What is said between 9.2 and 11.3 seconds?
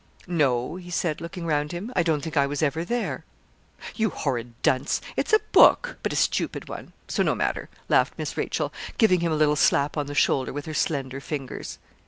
a little slap on the shoulder with her slender